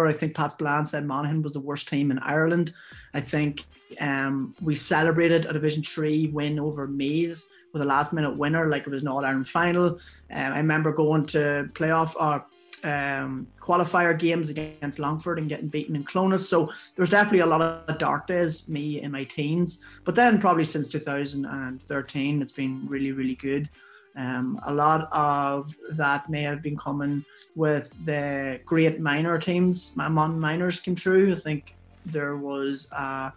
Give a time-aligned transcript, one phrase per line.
[0.00, 2.72] I think Pat Spillane said Monaghan was the worst team in Ireland.
[3.14, 3.64] I think
[4.00, 8.88] um, we celebrated a Division Three win over Meath with a last minute winner, like
[8.88, 10.00] it was an All Ireland final.
[10.32, 12.44] Um, I remember going to playoff or
[12.82, 16.48] um, qualifier games against Longford and getting beaten in Clones.
[16.48, 19.84] So there's definitely a lot of dark days, me in my teens.
[20.04, 23.68] But then probably since 2013, it's been really, really good.
[24.16, 27.24] Um, a lot of that may have been coming
[27.56, 29.94] with the great minor teams.
[29.96, 31.32] My minors came through.
[31.32, 31.74] I think
[32.06, 33.32] there was a,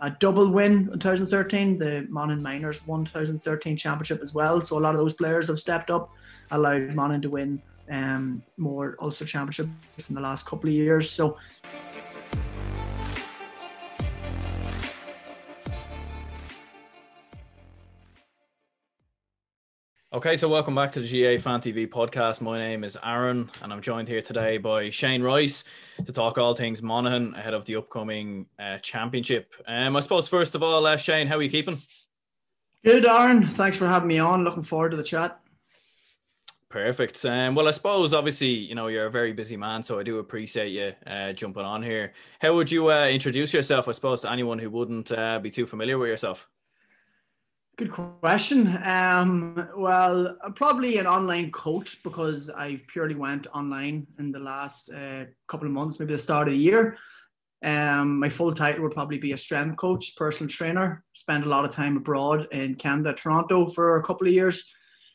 [0.00, 1.78] a double win in 2013.
[1.78, 4.60] The Monaghan Minors won 2013 championship as well.
[4.60, 6.10] So a lot of those players have stepped up,
[6.50, 11.10] allowed Monaghan to win um, more Ulster championships in the last couple of years.
[11.10, 11.36] So
[20.14, 22.42] Okay, so welcome back to the GAA Fan TV podcast.
[22.42, 25.64] My name is Aaron, and I'm joined here today by Shane Rice
[26.04, 29.54] to talk all things Monaghan ahead of the upcoming uh, championship.
[29.66, 31.80] Um, I suppose first of all, uh, Shane, how are you keeping?
[32.84, 33.48] Good, Aaron.
[33.48, 34.44] Thanks for having me on.
[34.44, 35.40] Looking forward to the chat.
[36.68, 37.24] Perfect.
[37.24, 40.18] Um, well, I suppose obviously you know you're a very busy man, so I do
[40.18, 42.12] appreciate you uh, jumping on here.
[42.38, 43.88] How would you uh, introduce yourself?
[43.88, 46.50] I suppose to anyone who wouldn't uh, be too familiar with yourself.
[47.78, 48.78] Good question.
[48.84, 54.90] Um, well, I'm probably an online coach because I've purely went online in the last
[54.90, 56.98] uh, couple of months, maybe the start of the year.
[57.64, 61.02] Um, my full title would probably be a strength coach, personal trainer.
[61.14, 64.70] Spent a lot of time abroad in Canada, Toronto for a couple of years.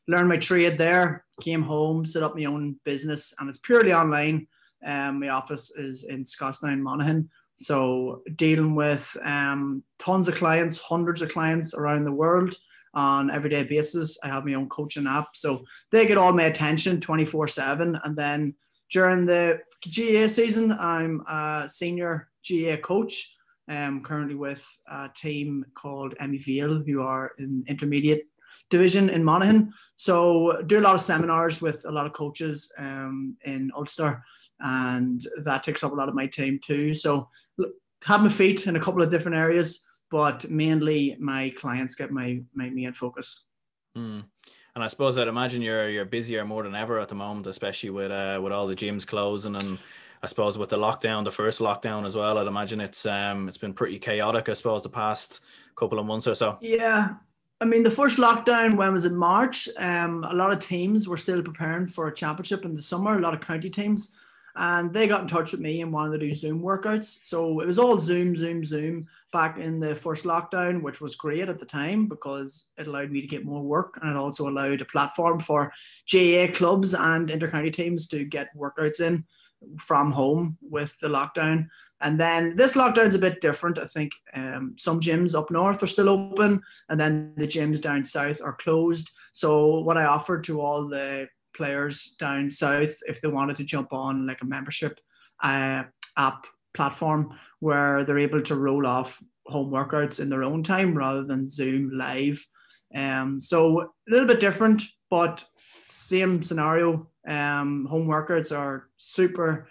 [0.08, 1.25] Learned my trade there.
[1.42, 4.47] Came home, set up my own business, and it's purely online.
[4.83, 7.30] Um, my office is in Scotstown, Monaghan.
[7.58, 12.55] So dealing with um, tons of clients, hundreds of clients around the world
[12.94, 14.17] on everyday basis.
[14.23, 17.99] I have my own coaching app, so they get all my attention 24 seven.
[18.03, 18.55] And then
[18.91, 23.36] during the GAA season, I'm a senior GAA coach.
[23.67, 28.27] I'm currently with a team called Vale, who are in intermediate
[28.69, 29.73] division in Monaghan.
[29.98, 34.23] So do a lot of seminars with a lot of coaches um, in Ulster
[34.59, 36.93] and that takes up a lot of my time too.
[36.93, 37.29] So
[38.03, 42.41] have my feet in a couple of different areas, but mainly my clients get my
[42.53, 43.43] my main focus.
[43.97, 44.23] Mm.
[44.75, 47.89] And I suppose I'd imagine you're you're busier more than ever at the moment, especially
[47.89, 49.79] with uh, with all the gyms closing and
[50.21, 52.37] I suppose with the lockdown, the first lockdown as well.
[52.37, 54.49] I'd imagine it's um it's been pretty chaotic.
[54.49, 55.41] I suppose the past
[55.75, 56.57] couple of months or so.
[56.61, 57.15] Yeah,
[57.59, 59.67] I mean, the first lockdown when was in March.
[59.77, 63.17] Um, a lot of teams were still preparing for a championship in the summer.
[63.17, 64.13] A lot of county teams
[64.57, 67.19] and they got in touch with me and wanted to do Zoom workouts.
[67.23, 71.47] So it was all Zoom, Zoom, Zoom back in the first lockdown, which was great
[71.47, 74.81] at the time because it allowed me to get more work and it also allowed
[74.81, 75.71] a platform for
[76.11, 79.25] GAA clubs and intercounty teams to get workouts in
[79.79, 81.67] from home with the lockdown.
[82.01, 83.77] And then this lockdown's a bit different.
[83.77, 88.03] I think um, some gyms up north are still open, and then the gyms down
[88.03, 89.11] south are closed.
[89.31, 93.91] So what I offered to all the players down south if they wanted to jump
[93.91, 94.99] on like a membership
[95.43, 95.83] uh,
[96.17, 101.23] app platform where they're able to roll off home workouts in their own time rather
[101.23, 102.45] than Zoom live.
[102.95, 105.43] Um, so a little bit different, but
[105.85, 107.09] same scenario.
[107.27, 109.67] Um, home workouts are super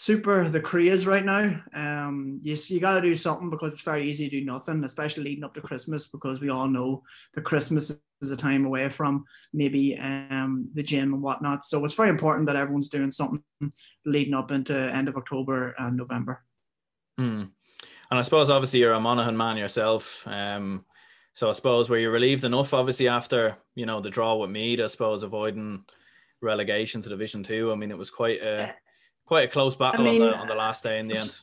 [0.00, 1.62] super the craze right now.
[1.74, 5.24] Um, you you got to do something because it's very easy to do nothing, especially
[5.24, 7.02] leading up to Christmas because we all know
[7.34, 7.92] that Christmas
[8.22, 11.64] is a time away from maybe um the gym and whatnot.
[11.64, 13.42] So it's very important that everyone's doing something
[14.04, 16.42] leading up into end of October and November.
[17.18, 17.44] Hmm.
[18.10, 20.26] And I suppose obviously you're a Monaghan man yourself.
[20.26, 20.84] Um,
[21.34, 24.80] so I suppose were you relieved enough, obviously after you know the draw with Meath,
[24.80, 25.84] I suppose avoiding
[26.42, 27.72] relegation to Division Two.
[27.72, 28.74] I mean, it was quite a
[29.26, 31.40] quite a close battle I mean, on, the, on the last day in the end.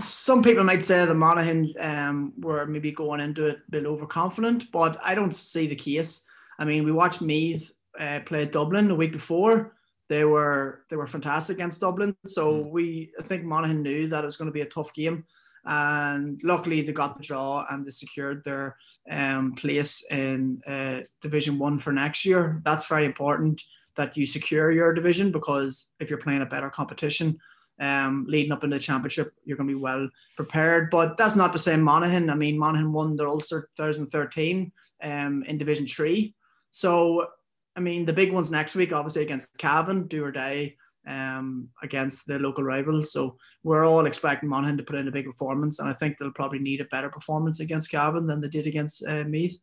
[0.00, 4.70] Some people might say the Monaghan um, were maybe going into it a bit overconfident,
[4.72, 6.24] but I don't see the case.
[6.58, 9.76] I mean, we watched Meath uh, play Dublin the week before.
[10.08, 12.70] They were they were fantastic against Dublin, so mm.
[12.70, 15.24] we I think Monaghan knew that it was going to be a tough game,
[15.64, 18.76] and luckily they got the draw and they secured their
[19.10, 22.60] um, place in uh, Division One for next year.
[22.64, 23.62] That's very important
[23.96, 27.38] that you secure your division because if you're playing a better competition
[27.80, 30.90] um, leading up into the championship, you're going to be well prepared.
[30.90, 32.30] But that's not to say Monaghan.
[32.30, 34.70] I mean, Monaghan won their Ulster 2013
[35.02, 36.34] um, in Division 3.
[36.70, 37.26] So,
[37.74, 40.74] I mean, the big ones next week, obviously against Cavan, do or die
[41.06, 43.12] um, against the local rivals.
[43.12, 46.32] So we're all expecting Monaghan to put in a big performance, and I think they'll
[46.32, 49.58] probably need a better performance against Cavan than they did against uh, Meath.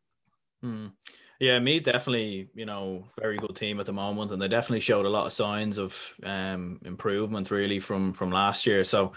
[0.61, 0.87] Hmm.
[1.39, 5.05] Yeah, me definitely, you know, very good team at the moment, and they definitely showed
[5.05, 8.83] a lot of signs of um, improvement really from from last year.
[8.83, 9.13] So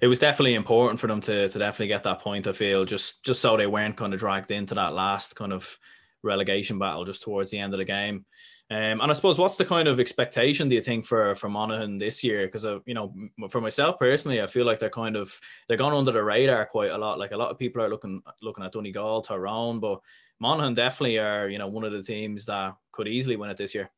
[0.00, 2.48] it was definitely important for them to to definitely get that point.
[2.48, 5.78] I feel just just so they weren't kind of dragged into that last kind of
[6.24, 8.26] relegation battle just towards the end of the game.
[8.72, 11.98] Um, and I suppose what's the kind of expectation do you think for for Monaghan
[11.98, 12.46] this year?
[12.46, 13.14] Because uh, you know,
[13.48, 16.90] for myself personally, I feel like they're kind of they're gone under the radar quite
[16.90, 17.18] a lot.
[17.20, 20.00] Like a lot of people are looking looking at Donegal, Tyrone, but
[20.40, 23.74] Monaghan definitely are, you know, one of the teams that could easily win it this
[23.74, 23.90] year.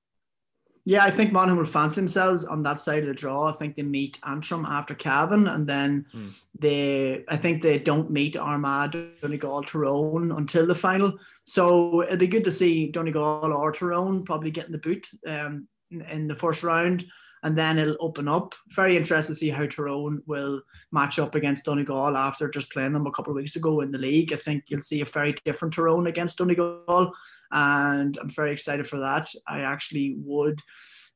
[0.84, 3.48] Yeah, I think Monaghan will fancy themselves on that side of the draw.
[3.48, 6.30] I think they meet Antrim after Cavan, and then mm.
[6.58, 11.16] they, I think they don't meet Armagh, Donegal, Tyrone until the final.
[11.44, 16.00] So it'd be good to see Donegal or Tyrone probably getting the boot um, in,
[16.02, 17.06] in the first round
[17.42, 18.54] and then it'll open up.
[18.68, 20.62] Very interested to see how Tyrone will
[20.92, 23.98] match up against Donegal after just playing them a couple of weeks ago in the
[23.98, 24.32] league.
[24.32, 27.12] I think you'll see a very different Tyrone against Donegal,
[27.50, 29.28] and I'm very excited for that.
[29.46, 30.60] I actually would,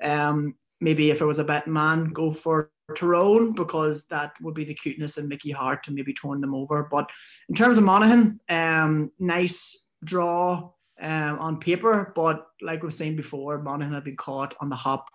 [0.02, 4.64] um, maybe if it was a betting man, go for Tyrone because that would be
[4.64, 6.88] the cuteness and Mickey Harte to maybe turn them over.
[6.90, 7.10] But
[7.48, 10.70] in terms of Monaghan, um, nice draw
[11.00, 15.06] um, on paper, but like we've seen before, Monaghan have been caught on the hop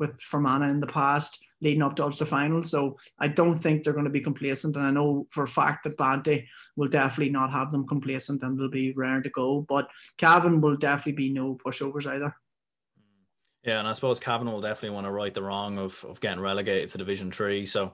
[0.00, 2.62] with Fermanagh in the past leading up to Ulster final.
[2.62, 4.76] So I don't think they're going to be complacent.
[4.76, 8.58] And I know for a fact that Banty will definitely not have them complacent and
[8.58, 9.66] they'll be rare to go.
[9.68, 12.34] But Cavan will definitely be no pushovers either.
[13.62, 16.40] Yeah, and I suppose Cavan will definitely want to right the wrong of, of getting
[16.40, 17.66] relegated to Division Three.
[17.66, 17.92] So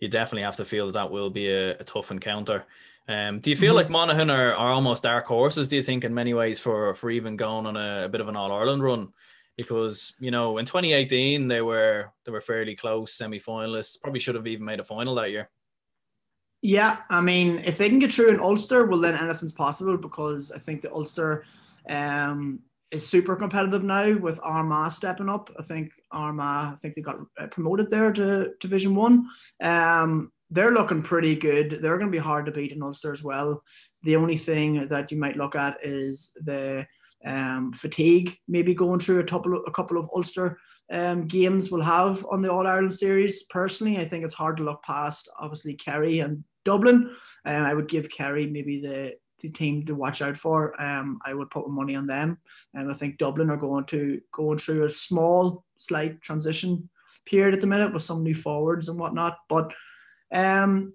[0.00, 2.64] you definitely have to feel that that will be a, a tough encounter.
[3.08, 3.76] Um, do you feel mm-hmm.
[3.76, 5.68] like Monaghan are, are almost dark horses?
[5.68, 8.28] Do you think in many ways for for even going on a, a bit of
[8.28, 9.12] an All Ireland run?
[9.56, 14.00] Because you know in 2018 they were they were fairly close semi-finalists.
[14.00, 15.50] Probably should have even made a final that year.
[16.62, 20.52] Yeah i mean if they can get through in ulster well then anything's possible because
[20.52, 21.44] i think the ulster
[21.88, 22.60] um,
[22.92, 25.50] is super competitive now with armagh stepping up.
[25.58, 29.28] I think armagh i think they got uh, promoted there to division one.
[29.60, 31.78] Um, they're looking pretty good.
[31.80, 33.64] They're going to be hard to beat in ulster as well.
[34.02, 36.86] The only thing that you might look at is the
[37.24, 40.58] um, fatigue, maybe going through a couple of, a couple of Ulster
[40.90, 43.44] um, games we'll have on the All Ireland series.
[43.44, 47.14] Personally, I think it's hard to look past obviously Kerry and Dublin.
[47.44, 50.80] Um, I would give Kerry maybe the, the team to watch out for.
[50.80, 52.38] Um, I would put money on them,
[52.74, 56.88] and I think Dublin are going to going through a small, slight transition
[57.26, 59.38] period at the minute with some new forwards and whatnot.
[59.48, 59.72] But
[60.32, 60.90] um,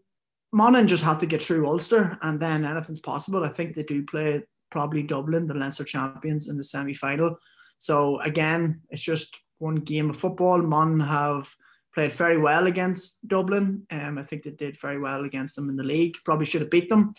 [0.51, 3.43] Monaghan just have to get through Ulster, and then anything's possible.
[3.43, 7.37] I think they do play probably Dublin, the Leinster champions, in the semi final.
[7.79, 10.61] So again, it's just one game of football.
[10.61, 11.49] Mon have
[11.93, 13.85] played very well against Dublin.
[13.91, 16.15] Um, I think they did very well against them in the league.
[16.25, 17.13] Probably should have beat them.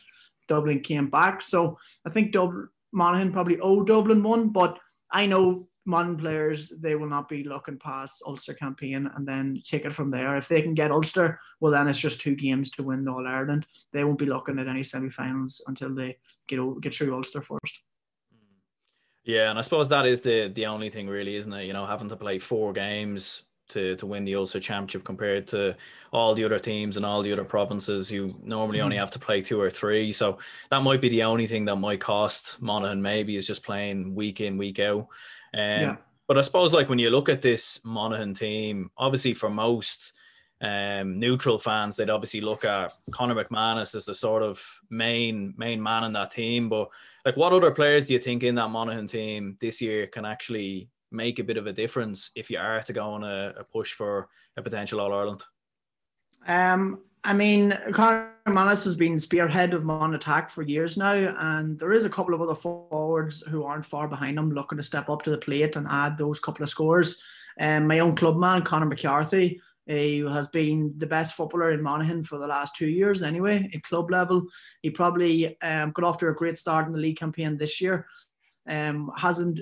[0.46, 1.42] Dublin came back.
[1.42, 4.78] So I think Dublin, Monaghan probably owe Dublin one, but
[5.10, 9.87] I know Mon players, they will not be looking past Ulster campaign and then take
[9.87, 10.37] it from there.
[10.37, 13.67] If they can get Ulster, well, then it's just two games to win All Ireland.
[13.94, 17.81] They won't be looking at any semi-finals until they get get through Ulster first.
[19.25, 21.64] Yeah, and I suppose that is the the only thing really, isn't it?
[21.64, 25.75] You know, having to play four games to to win the Ulster Championship compared to
[26.12, 28.84] all the other teams and all the other provinces you normally mm.
[28.84, 30.12] only have to play two or three.
[30.12, 30.38] So
[30.69, 34.43] that might be the only thing that might cost Monaghan maybe is just playing week
[34.43, 35.08] in, week out.
[35.54, 35.96] Um, yeah.
[36.26, 40.12] But I suppose like when you look at this Monaghan team, obviously for most
[40.60, 45.82] um, neutral fans, they'd obviously look at Conor McManus as the sort of main main
[45.82, 46.69] man in that team.
[46.69, 46.90] But
[47.24, 50.90] like, what other players do you think in that Monaghan team this year can actually
[51.10, 53.93] make a bit of a difference if you are to go on a, a push
[53.93, 55.43] for a potential All Ireland?
[56.46, 61.78] Um, I mean, Conor McManus has been spearhead of Mon attack for years now, and
[61.78, 62.88] there is a couple of other forwards
[63.48, 66.41] who aren't far behind them looking to step up to the plate and add those
[66.41, 67.20] couple of scores.
[67.60, 72.39] Um, my own clubman, Conor McCarthy, he has been the best footballer in Monaghan for
[72.39, 74.46] the last two years, anyway, at club level.
[74.82, 78.06] He probably um, got off to a great start in the league campaign this year.
[78.69, 79.60] Um, hasn't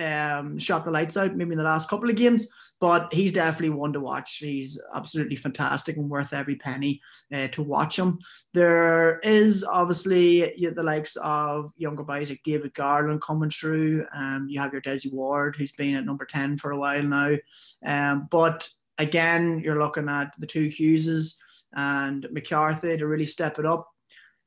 [0.00, 2.48] um, shot the lights out maybe in the last couple of games,
[2.80, 4.38] but he's definitely one to watch.
[4.38, 7.00] He's absolutely fantastic and worth every penny
[7.32, 8.18] uh, to watch him.
[8.54, 14.06] There is obviously you know, the likes of younger guys like David Garland coming through.
[14.14, 17.36] Um, you have your Desi Ward, who's been at number 10 for a while now.
[17.84, 21.36] Um, but again, you're looking at the two Hugheses
[21.72, 23.88] and McCarthy to really step it up.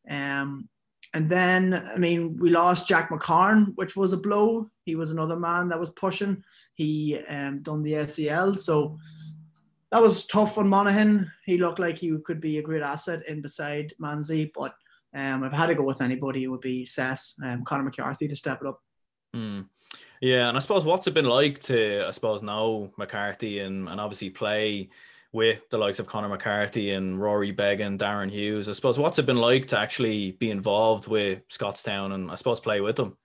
[0.09, 0.67] Um,
[1.13, 4.69] and then, I mean, we lost Jack McCarron, which was a blow.
[4.83, 6.43] He was another man that was pushing.
[6.73, 8.97] He um, done the ACL, so
[9.91, 11.31] that was tough on Monaghan.
[11.45, 14.73] He looked like he could be a great asset in beside Manzi, but
[15.13, 18.27] um, if I had to go with anybody, it would be Cess, um, Conor McCarthy
[18.27, 18.81] to step it up.
[19.35, 19.67] Mm.
[20.19, 24.01] Yeah, and I suppose what's it been like to, I suppose, know McCarthy and, and
[24.01, 24.89] obviously play
[25.33, 28.69] with the likes of Conor McCarthy and Rory Beggan, Darren Hughes.
[28.69, 32.59] I suppose what's it been like to actually be involved with Scotstown and I suppose
[32.59, 33.17] play with them?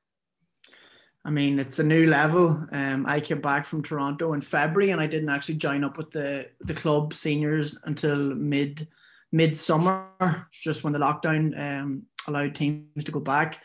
[1.25, 2.67] I mean, it's a new level.
[2.73, 6.11] Um, I came back from Toronto in February, and I didn't actually join up with
[6.11, 8.89] the the club seniors until mid
[9.31, 13.61] mid summer, just when the lockdown um, allowed teams to go back.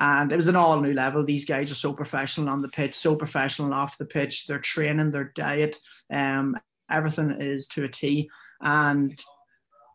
[0.00, 1.24] And it was an all new level.
[1.24, 4.46] These guys are so professional on the pitch, so professional off the pitch.
[4.46, 5.76] Their training, their diet,
[6.12, 6.56] um,
[6.90, 8.30] everything is to a T.
[8.60, 9.20] And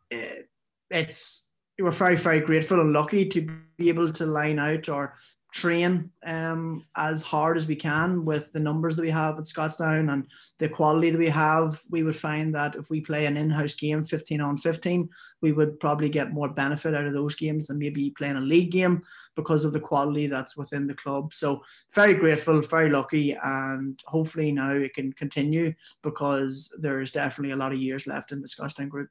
[0.09, 0.50] it,
[0.89, 5.15] it's we're very, very grateful and lucky to be able to line out or
[5.53, 10.12] train um, as hard as we can with the numbers that we have at Scotstown
[10.12, 10.25] and
[10.57, 14.03] the quality that we have, we would find that if we play an in-house game
[14.03, 15.07] 15 on 15,
[15.41, 18.72] we would probably get more benefit out of those games than maybe playing a league
[18.72, 19.03] game
[19.36, 21.33] because of the quality that's within the club.
[21.36, 21.62] So
[21.93, 27.74] very grateful, very lucky, and hopefully now it can continue because there's definitely a lot
[27.74, 29.10] of years left in the Scotstown group.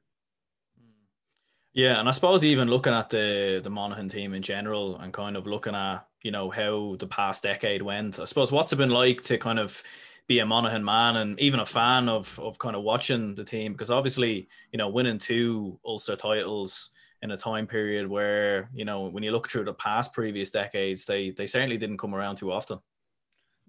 [1.73, 5.35] Yeah, and I suppose even looking at the the Monaghan team in general and kind
[5.35, 8.19] of looking at you know how the past decade went.
[8.19, 9.83] I suppose what's it been like to kind of
[10.27, 13.73] be a Monaghan man and even a fan of of kind of watching the team
[13.73, 19.07] because obviously you know winning two Ulster titles in a time period where you know
[19.07, 22.51] when you look through the past previous decades they they certainly didn't come around too
[22.51, 22.79] often.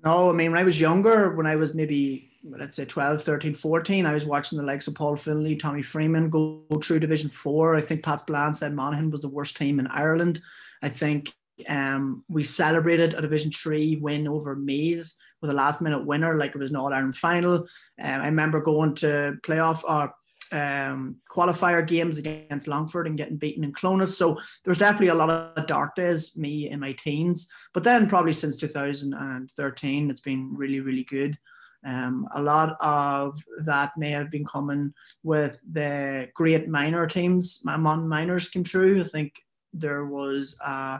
[0.04, 3.54] No, I mean when I was younger when I was maybe let's say 12 13
[3.54, 7.75] 14 I was watching the likes of Paul Finlay, Tommy Freeman go, through division 4
[7.75, 10.40] I think Pat Spillane said Monaghan was the worst team in Ireland
[10.82, 11.32] I think
[11.68, 16.54] um, we celebrated a Division Three win over Meath with a last minute winner, like
[16.54, 17.54] it was an All Ireland final.
[17.54, 17.66] Um,
[17.99, 20.12] I remember going to playoff or
[20.52, 24.16] um, qualifier games against Longford and getting beaten in Clones.
[24.16, 27.49] So there's definitely a lot of dark days, me in my teens.
[27.73, 31.37] But then probably since 2013, it's been really, really good.
[31.84, 37.61] Um, a lot of that may have been coming with the great minor teams.
[37.62, 39.02] My minors came through.
[39.02, 39.34] I think
[39.75, 40.99] there was uh,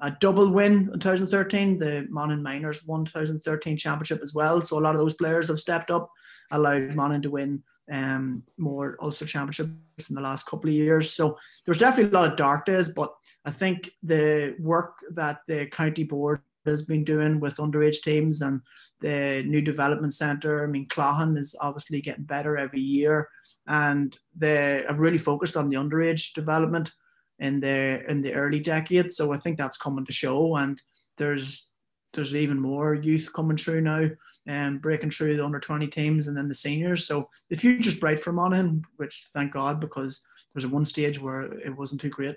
[0.00, 1.78] a double win in 2013.
[1.78, 4.60] The Monaghan Minors won 2013 championship as well.
[4.60, 6.10] So a lot of those players have stepped up,
[6.50, 11.12] allowed Monaghan to win um, more Ulster championships in the last couple of years.
[11.12, 15.66] So there's definitely a lot of dark days, but I think the work that the
[15.66, 18.60] county board has been doing with underage teams and
[19.00, 20.64] the new development centre.
[20.64, 23.28] I mean, Claughlin is obviously getting better every year,
[23.66, 26.92] and they have really focused on the underage development
[27.38, 29.16] in the in the early decades.
[29.16, 30.80] So I think that's coming to show, and
[31.18, 31.68] there's
[32.12, 34.08] there's even more youth coming through now
[34.46, 37.06] and breaking through the under 20 teams and then the seniors.
[37.06, 41.42] So the future's bright for Monaghan, which thank God because there's a one stage where
[41.42, 42.36] it wasn't too great.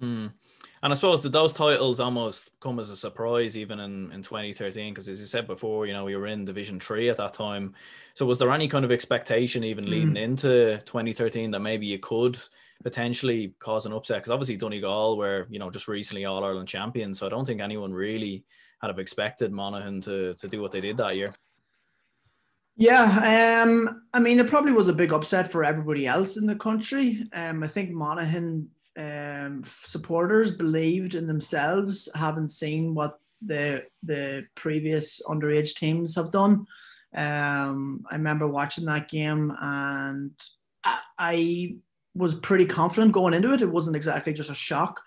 [0.00, 0.32] Mm.
[0.82, 4.92] And I suppose that those titles almost come as a surprise even in, in 2013,
[4.92, 7.74] because as you said before, you know, we were in Division Three at that time.
[8.14, 10.22] So was there any kind of expectation even leading mm.
[10.22, 12.36] into 2013 that maybe you could
[12.82, 17.18] potentially cause an upset because obviously Donegal were you know just recently All Ireland champions,
[17.18, 18.44] so I don't think anyone really
[18.80, 21.34] had have expected Monaghan to to do what they did that year.
[22.76, 26.56] Yeah, um, I mean it probably was a big upset for everybody else in the
[26.56, 27.26] country.
[27.32, 35.20] Um, I think Monaghan um, supporters believed in themselves, having seen what the the previous
[35.26, 36.66] underage teams have done.
[37.14, 40.32] Um, I remember watching that game and
[40.82, 41.74] I, I
[42.14, 43.62] was pretty confident going into it.
[43.62, 45.00] It wasn't exactly just a shock.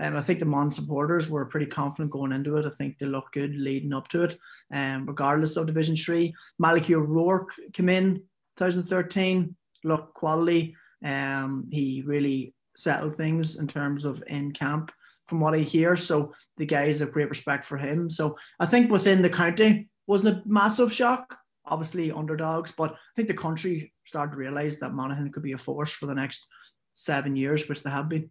[0.00, 2.66] Um, I think the Mon supporters were pretty confident going into it.
[2.66, 4.38] I think they looked good leading up to it,
[4.72, 6.34] um, regardless of Division Three.
[6.58, 8.22] Malachy O'Rourke came in
[8.56, 10.74] 2013, looked quality.
[11.04, 14.90] Um, he really settled things in terms of in camp,
[15.26, 15.96] from what I hear.
[15.96, 18.10] So the guys have great respect for him.
[18.10, 21.36] So I think within the county wasn't a massive shock
[21.70, 25.58] obviously underdogs, but I think the country started to realize that Monaghan could be a
[25.58, 26.48] force for the next
[26.92, 28.28] seven years, which they have been.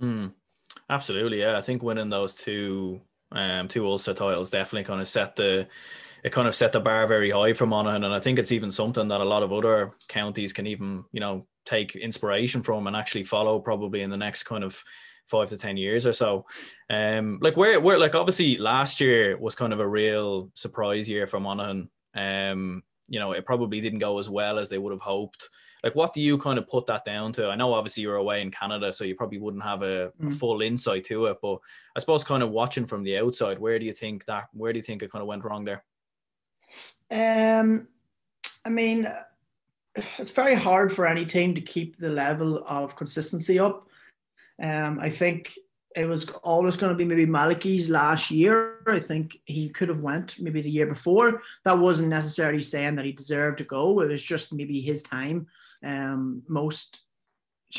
[0.00, 0.32] Mm,
[0.88, 1.58] absolutely, yeah.
[1.58, 3.00] I think winning those two
[3.32, 5.68] um two Ulster titles definitely kind of set the
[6.24, 8.70] it kind of set the bar very high for Monaghan, and I think it's even
[8.70, 12.96] something that a lot of other counties can even you know take inspiration from and
[12.96, 14.82] actually follow probably in the next kind of
[15.26, 16.46] five to ten years or so.
[16.88, 21.26] Um, like where where like obviously last year was kind of a real surprise year
[21.26, 25.00] for Monaghan um, you know, it probably didn't go as well as they would have
[25.00, 25.50] hoped.
[25.82, 27.48] Like, what do you kind of put that down to?
[27.48, 30.28] I know obviously you're away in Canada, so you probably wouldn't have a, mm.
[30.28, 31.38] a full insight to it.
[31.42, 31.58] But
[31.96, 34.48] I suppose, kind of watching from the outside, where do you think that?
[34.52, 35.84] Where do you think it kind of went wrong there?
[37.10, 37.88] Um,
[38.64, 39.12] I mean,
[40.18, 43.88] it's very hard for any team to keep the level of consistency up.
[44.62, 45.52] Um, I think
[45.96, 48.78] it was always going to be maybe Malachy's last year.
[48.86, 51.42] I think he could have went maybe the year before.
[51.64, 54.00] That wasn't necessarily saying that he deserved to go.
[54.00, 55.48] It was just maybe his time.
[55.82, 57.00] Um, most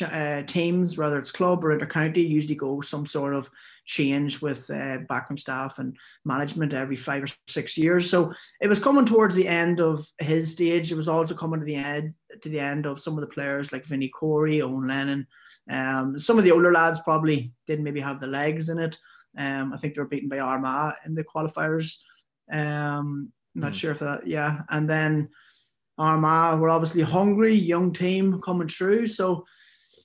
[0.00, 3.50] uh, teams, whether it's club or intercounty, usually go some sort of
[3.84, 8.08] change with uh, backroom staff and management every five or six years.
[8.08, 10.92] So it was coming towards the end of his stage.
[10.92, 13.72] It was also coming to the end to the end of some of the players
[13.72, 15.26] like Vinny Corey, Owen Lennon.
[15.70, 18.98] Um, some of the older lads probably didn't maybe have the legs in it.
[19.36, 21.98] Um, I think they were beaten by Armagh in the qualifiers.
[22.50, 23.74] Um, not mm.
[23.76, 24.62] sure if that, yeah.
[24.68, 25.28] And then
[25.98, 29.06] Armagh were obviously hungry, young team coming through.
[29.06, 29.44] So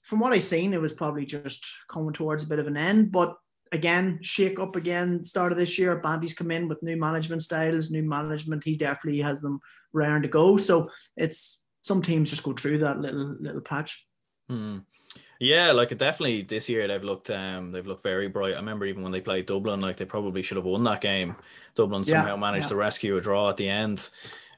[0.03, 3.11] from what I've seen, it was probably just coming towards a bit of an end.
[3.11, 3.35] But
[3.71, 5.97] again, shake up again, start of this year.
[5.97, 8.63] Banty's come in with new management styles, new management.
[8.63, 9.59] He definitely has them
[9.93, 10.57] raring to go.
[10.57, 14.05] So it's some teams just go through that little little patch.
[14.49, 14.79] Hmm.
[15.39, 18.53] Yeah, like definitely this year they've looked um they've looked very bright.
[18.53, 21.35] I remember even when they played Dublin, like they probably should have won that game.
[21.75, 22.69] Dublin somehow yeah, managed yeah.
[22.69, 24.09] to rescue a draw at the end.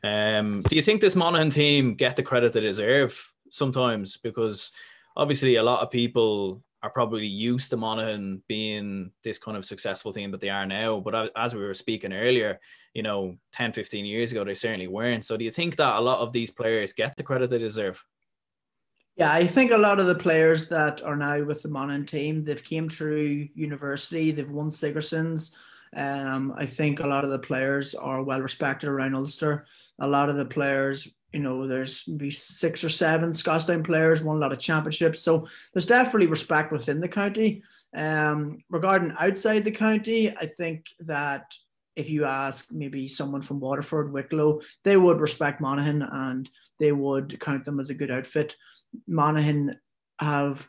[0.04, 4.18] Um, do you think this Monaghan team get the credit they deserve sometimes?
[4.18, 4.72] Because
[5.16, 10.14] obviously a lot of people are probably used to Monaghan being this kind of successful
[10.14, 11.00] team that they are now.
[11.00, 12.60] But as we were speaking earlier,
[12.94, 15.26] you know, 10, 15 years ago, they certainly weren't.
[15.26, 18.04] So do you think that a lot of these players get the credit they deserve?
[19.18, 22.46] Yeah, I think a lot of the players that are now with the Monaghan team,
[22.46, 25.54] they've came through university, they've won Sigersons.
[25.94, 29.66] Um, I think a lot of the players are well respected around Ulster.
[30.00, 34.38] A lot of the players you know, there's maybe six or seven Scotstown players, won
[34.38, 35.22] a lot of championships.
[35.22, 37.64] So there's definitely respect within the county.
[37.96, 41.54] Um, regarding outside the county, I think that
[41.96, 47.40] if you ask maybe someone from Waterford, Wicklow, they would respect Monaghan and they would
[47.40, 48.56] count them as a good outfit.
[49.08, 49.80] Monaghan
[50.20, 50.68] have,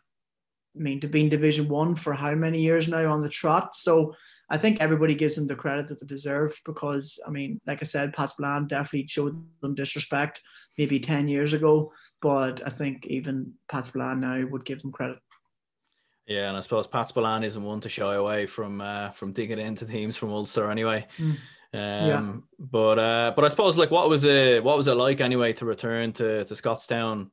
[0.77, 3.77] I mean, to be in Division One for how many years now on the trot.
[3.77, 4.15] So
[4.51, 7.85] I think everybody gives them the credit that they deserve because, I mean, like I
[7.85, 10.43] said, Pat Spillane definitely showed them disrespect
[10.77, 15.19] maybe 10 years ago, but I think even Pat Spillane now would give them credit.
[16.27, 19.59] Yeah, and I suppose Pat Spillane isn't one to shy away from uh, from digging
[19.59, 21.07] into teams from Ulster anyway.
[21.19, 21.37] Mm.
[21.73, 22.33] Um, yeah.
[22.59, 25.65] but uh, but I suppose like what was it what was it like anyway to
[25.65, 27.31] return to to Scotstown?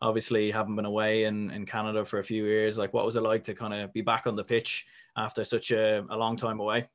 [0.00, 2.78] Obviously, haven't been away in in Canada for a few years.
[2.78, 4.86] Like, what was it like to kind of be back on the pitch
[5.18, 6.88] after such a, a long time away.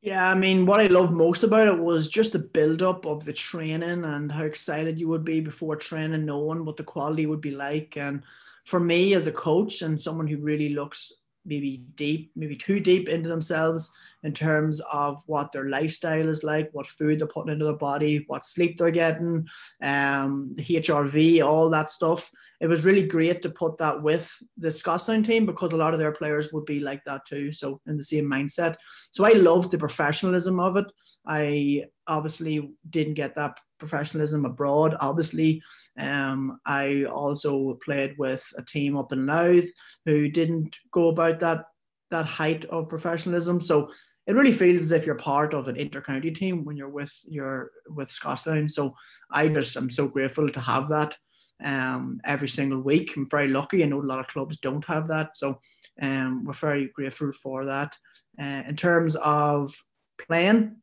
[0.00, 3.24] Yeah, I mean, what I loved most about it was just the build up of
[3.24, 7.40] the training and how excited you would be before training, knowing what the quality would
[7.40, 7.96] be like.
[7.96, 8.22] And
[8.64, 11.12] for me as a coach and someone who really looks
[11.46, 16.68] maybe deep, maybe too deep into themselves in terms of what their lifestyle is like,
[16.72, 19.46] what food they're putting into their body, what sleep they're getting,
[19.82, 22.30] um, HRV, all that stuff.
[22.60, 26.00] It was really great to put that with the Scotstown team because a lot of
[26.00, 27.52] their players would be like that too.
[27.52, 28.76] So in the same mindset.
[29.12, 30.86] So I loved the professionalism of it.
[31.26, 34.96] I obviously didn't get that professionalism abroad.
[35.00, 35.62] Obviously,
[35.98, 39.68] um, I also played with a team up in Louth
[40.04, 41.66] who didn't go about that
[42.10, 43.60] that height of professionalism.
[43.60, 43.90] So
[44.26, 47.70] it really feels as if you're part of an intercounty team when you're with your
[47.88, 48.68] with Scotstown.
[48.70, 48.94] So
[49.30, 51.16] I just am so grateful to have that
[51.62, 53.16] um, every single week.
[53.16, 53.82] I'm very lucky.
[53.82, 55.36] I know a lot of clubs don't have that.
[55.36, 55.60] So
[56.00, 57.96] um, we're very grateful for that.
[58.40, 59.74] Uh, in terms of
[60.26, 60.76] playing,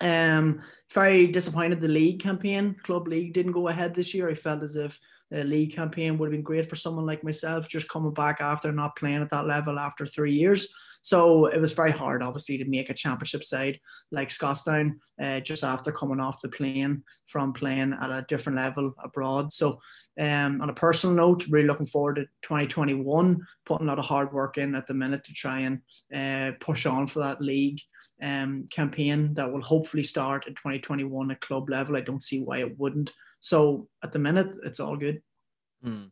[0.00, 0.60] um,
[0.92, 4.28] very disappointed the league campaign, club league didn't go ahead this year.
[4.28, 4.98] I felt as if
[5.30, 8.70] the league campaign would have been great for someone like myself, just coming back after
[8.72, 10.72] not playing at that level after three years.
[11.06, 13.78] So it was very hard, obviously, to make a championship side
[14.10, 18.92] like Scotstown uh, just after coming off the plane from playing at a different level
[18.98, 19.52] abroad.
[19.52, 19.78] So,
[20.18, 24.32] um, on a personal note, really looking forward to 2021, putting a lot of hard
[24.32, 25.80] work in at the minute to try and
[26.12, 27.78] uh, push on for that league
[28.20, 31.96] um, campaign that will hopefully start in 2021 at club level.
[31.96, 33.12] I don't see why it wouldn't.
[33.38, 35.22] So at the minute, it's all good.
[35.84, 36.10] Mm.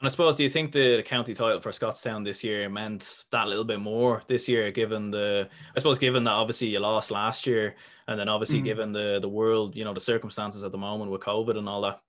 [0.00, 3.48] And I suppose, do you think the county title for Scotstown this year meant that
[3.48, 7.48] little bit more this year, given the, I suppose, given that obviously you lost last
[7.48, 7.74] year,
[8.06, 8.64] and then obviously mm.
[8.64, 11.80] given the the world, you know, the circumstances at the moment with COVID and all
[11.80, 12.00] that.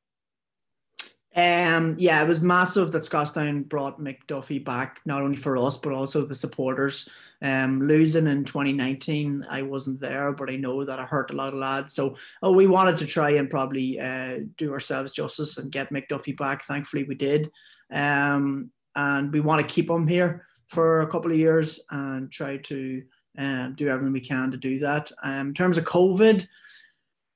[1.35, 5.77] Um, yeah, it was massive that Scotstown brought Mick Duffy back, not only for us
[5.77, 7.09] but also the supporters.
[7.41, 11.53] Um, losing in 2019, I wasn't there, but I know that it hurt a lot
[11.53, 11.93] of lads.
[11.93, 16.07] So oh, we wanted to try and probably uh, do ourselves justice and get Mick
[16.09, 16.65] Duffy back.
[16.65, 17.49] Thankfully, we did.
[17.91, 22.57] Um, and we want to keep him here for a couple of years and try
[22.57, 23.03] to
[23.37, 25.11] um, do everything we can to do that.
[25.23, 26.47] Um, in terms of COVID,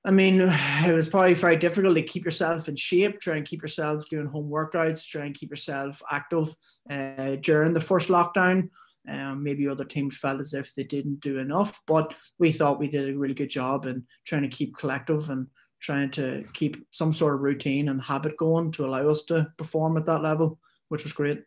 [0.05, 0.41] I mean,
[0.85, 4.27] it was probably very difficult to keep yourself in shape, try and keep yourself doing
[4.27, 6.55] home workouts, try and keep yourself active
[6.89, 8.69] uh, during the first lockdown.
[9.07, 12.87] Um, maybe other teams felt as if they didn't do enough, but we thought we
[12.87, 15.47] did a really good job in trying to keep collective and
[15.83, 19.97] trying to keep some sort of routine and habit going to allow us to perform
[19.97, 21.43] at that level, which was great.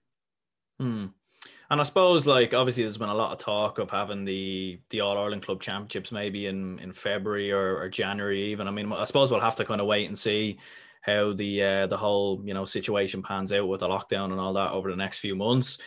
[0.79, 1.07] Hmm.
[1.70, 5.01] And I suppose, like, obviously, there's been a lot of talk of having the the
[5.01, 8.68] All Ireland Club Championships maybe in in February or, or January even.
[8.68, 10.59] I mean, I suppose we'll have to kind of wait and see
[11.01, 14.53] how the uh, the whole you know situation pans out with the lockdown and all
[14.53, 15.79] that over the next few months.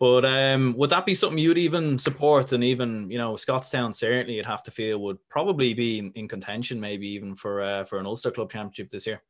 [0.00, 2.52] But um, would that be something you'd even support?
[2.52, 6.28] And even you know, Scotstown certainly you'd have to feel would probably be in, in
[6.28, 9.22] contention, maybe even for uh, for an Ulster Club Championship this year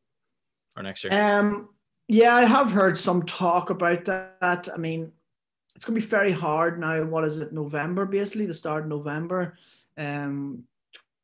[0.76, 1.12] or next year.
[1.12, 1.70] Um,
[2.06, 4.68] yeah, I have heard some talk about that.
[4.72, 5.12] I mean,
[5.74, 7.02] it's going to be very hard now.
[7.04, 7.52] What is it?
[7.52, 9.56] November, basically, the start of November.
[9.96, 10.64] Um,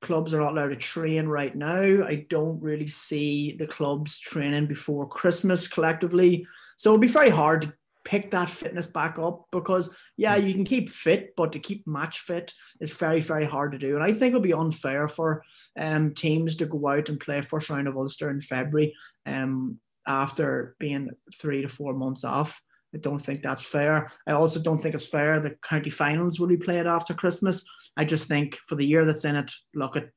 [0.01, 2.05] clubs are not allowed to train right now.
[2.07, 6.47] I don't really see the clubs training before Christmas collectively.
[6.77, 7.73] So it'll be very hard
[8.05, 12.21] pick that fitness back up because, yeah, you can keep fit, but to keep match
[12.21, 13.95] fit is very, very hard to do.
[13.95, 15.43] And I think it'll be unfair for
[15.79, 18.95] um, teams to go out and play first round of Ulster in February
[19.27, 22.61] um, after being three to four months off.
[22.95, 24.13] I don't think that's fair.
[24.27, 27.69] I also don't think it's fair the county finals will be played after Christmas.
[27.97, 30.11] I just think for the year that's in it, look at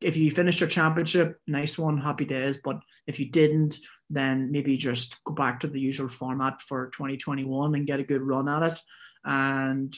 [0.00, 2.60] if you finished your championship, nice one, happy days.
[2.62, 3.78] But if you didn't,
[4.10, 8.22] then maybe just go back to the usual format for 2021 and get a good
[8.22, 8.80] run at it.
[9.24, 9.94] And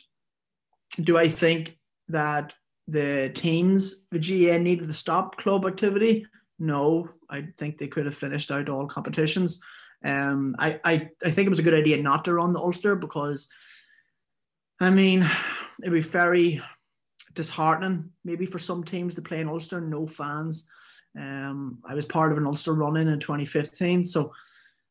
[1.00, 2.52] do I think that
[2.88, 6.26] the teams, the GAA needed to stop club activity?
[6.58, 9.60] No, I think they could have finished out all competitions.
[10.04, 12.96] Um, I, I, I think it was a good idea not to run the Ulster
[12.96, 13.48] because,
[14.80, 15.28] I mean,
[15.80, 16.62] it'd be very
[17.40, 20.68] disheartening maybe for some teams to play in Ulster, no fans.
[21.18, 24.32] Um, I was part of an Ulster running in 2015, so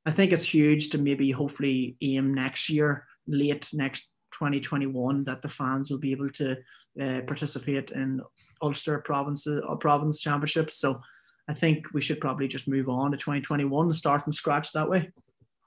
[0.04, 5.48] I think it's huge to maybe hopefully aim next year, late next 2021, that the
[5.48, 6.58] fans will be able to
[7.00, 8.20] uh, participate in
[8.64, 10.80] Ulster provinces or province championships.
[10.80, 11.02] So
[11.48, 14.90] I think we should probably just move on to 2021 and start from scratch that
[14.90, 15.12] way.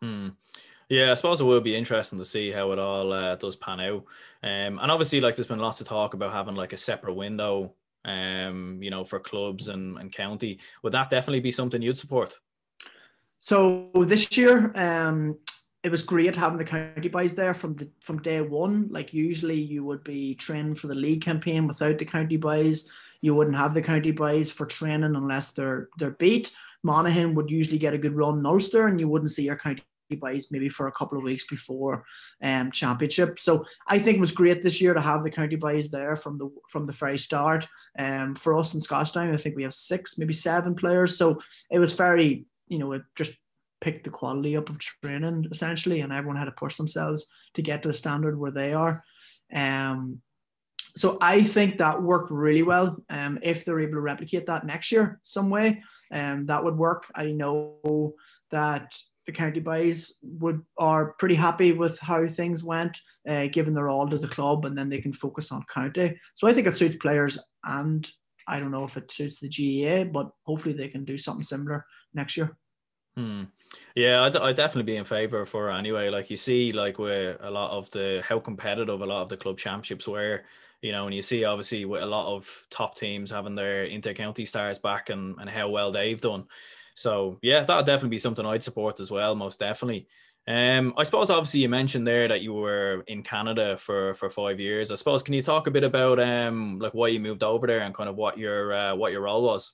[0.02, 0.30] Hmm.
[0.88, 3.80] Yeah, I suppose it will be interesting to see how it all uh, does pan
[3.80, 4.04] out.
[4.42, 7.74] Um, and obviously, like there's been lots of talk about having like a separate window,
[8.04, 10.58] um, you know, for clubs and, and county.
[10.82, 12.38] Would that definitely be something you'd support?
[13.40, 15.38] So this year, um,
[15.82, 18.88] it was great having the county boys there from the from day one.
[18.90, 22.88] Like usually, you would be training for the league campaign without the county boys
[23.22, 26.50] you wouldn't have the county boys for training unless they're they're beat.
[26.82, 29.82] Monaghan would usually get a good run in Ulster, and you wouldn't see your county
[30.16, 32.04] boys maybe for a couple of weeks before
[32.42, 33.38] um championship.
[33.38, 36.38] So I think it was great this year to have the county boys there from
[36.38, 37.66] the from the very start.
[37.98, 41.16] Um for us in Scotstown, I think we have six, maybe seven players.
[41.16, 43.38] So it was very, you know, it just
[43.80, 47.82] picked the quality up of training essentially, and everyone had to push themselves to get
[47.82, 49.04] to the standard where they are.
[49.54, 50.22] Um
[50.94, 53.02] so I think that worked really well.
[53.08, 57.06] Um, if they're able to replicate that next year some way, um, that would work.
[57.14, 58.14] I know
[58.50, 58.94] that
[59.26, 64.08] the county boys would are pretty happy with how things went, uh, given they're all
[64.08, 66.18] to the club, and then they can focus on county.
[66.34, 68.08] So I think it suits players, and
[68.48, 71.86] I don't know if it suits the GAA, but hopefully they can do something similar
[72.14, 72.56] next year.
[73.16, 73.44] Hmm.
[73.94, 76.08] Yeah, I'd, I'd, definitely be in favor for it anyway.
[76.10, 79.36] Like you see, like where a lot of the how competitive a lot of the
[79.36, 80.42] club championships were
[80.82, 84.44] you know, and you see obviously with a lot of top teams having their inter-county
[84.44, 86.44] stars back and, and how well they've done.
[86.94, 90.06] So yeah, that'd definitely be something I'd support as well, most definitely.
[90.48, 94.58] Um, I suppose obviously you mentioned there that you were in Canada for for five
[94.58, 94.90] years.
[94.90, 97.80] I suppose can you talk a bit about um like why you moved over there
[97.80, 99.72] and kind of what your uh, what your role was?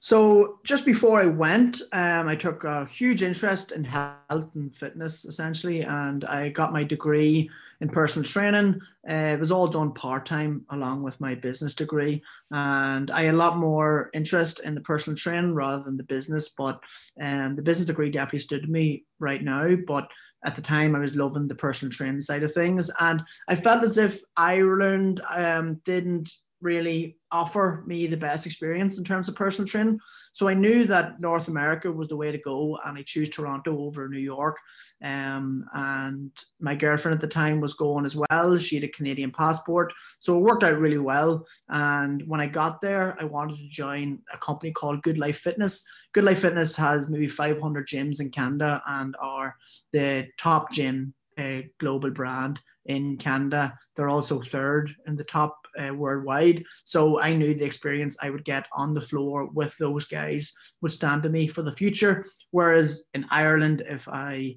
[0.00, 5.24] So just before I went, um, I took a huge interest in health and fitness,
[5.24, 8.80] essentially, and I got my degree in personal training.
[9.08, 13.34] Uh, it was all done part time along with my business degree, and I had
[13.34, 16.48] a lot more interest in the personal training rather than the business.
[16.48, 16.80] But
[17.20, 19.76] um, the business degree definitely stood to me right now.
[19.86, 20.10] But
[20.44, 23.84] at the time, I was loving the personal training side of things, and I felt
[23.84, 26.30] as if Ireland um, didn't
[26.60, 30.00] really offer me the best experience in terms of personal training.
[30.32, 33.78] So I knew that North America was the way to go, and I chose Toronto
[33.78, 34.58] over New York.
[35.02, 38.58] Um, and my girlfriend at the time was going as well.
[38.58, 41.46] She had a Canadian passport, so it worked out really well.
[41.68, 45.86] And when I got there, I wanted to join a company called GoodLife Fitness.
[46.14, 49.56] GoodLife Fitness has maybe 500 gyms in Canada and are
[49.92, 53.78] the top gym uh, global brand in Canada.
[53.94, 56.64] They're also third in the top uh, worldwide.
[56.84, 60.92] So I knew the experience I would get on the floor with those guys would
[60.92, 62.26] stand to me for the future.
[62.50, 64.56] Whereas in Ireland, if I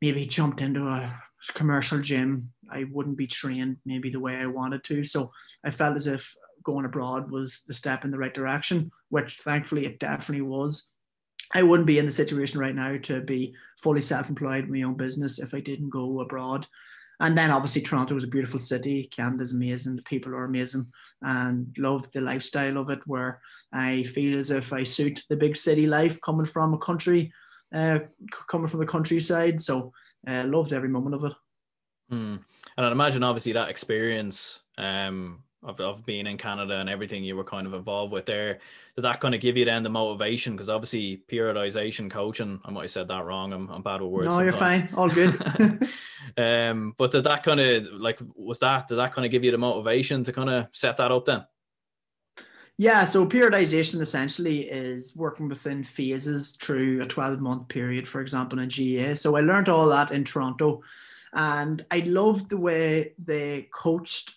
[0.00, 1.18] maybe jumped into a
[1.54, 2.52] commercial gym.
[2.70, 5.04] I wouldn't be trained maybe the way I wanted to.
[5.04, 5.30] So
[5.64, 9.86] I felt as if going abroad was the step in the right direction, which thankfully
[9.86, 10.90] it definitely was.
[11.54, 14.96] I wouldn't be in the situation right now to be fully self-employed in my own
[14.96, 16.66] business if I didn't go abroad.
[17.20, 19.08] And then obviously Toronto was a beautiful city.
[19.10, 19.96] Canada's amazing.
[19.96, 20.86] The people are amazing
[21.22, 23.40] and love the lifestyle of it where
[23.72, 27.32] I feel as if I suit the big city life coming from a country,
[27.74, 28.00] uh,
[28.48, 29.60] coming from the countryside.
[29.62, 29.92] So
[30.28, 31.32] uh, loved every moment of it.
[32.12, 32.40] Mm.
[32.76, 37.36] And I'd imagine obviously that experience um, of, of being in Canada and everything you
[37.36, 38.60] were kind of involved with there,
[38.94, 40.54] did that kind of give you then the motivation?
[40.54, 43.52] Because obviously periodization coaching, I might have said that wrong.
[43.52, 44.26] I'm, I'm bad with words.
[44.26, 44.50] No, sometimes.
[44.50, 44.88] you're fine.
[44.96, 45.88] All good.
[46.38, 49.50] um, but did that kind of like was that did that kind of give you
[49.50, 51.44] the motivation to kind of set that up then?
[52.78, 58.58] Yeah, so periodization essentially is working within phases through a 12 month period, for example,
[58.58, 59.14] in GAA.
[59.14, 60.82] So I learned all that in Toronto
[61.32, 64.34] and I loved the way they coached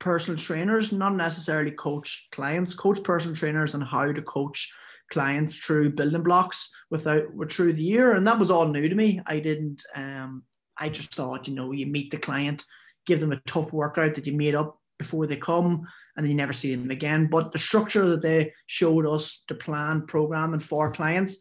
[0.00, 4.72] personal trainers, not necessarily coach clients, coach personal trainers on how to coach
[5.12, 8.12] clients through building blocks without through the year.
[8.12, 9.20] And that was all new to me.
[9.26, 10.42] I didn't um
[10.76, 12.64] I just thought, you know, you meet the client,
[13.06, 15.86] give them a tough workout that you made up before they come,
[16.16, 17.26] and then you never see them again.
[17.26, 21.38] But the structure that they showed us to plan program, and for clients,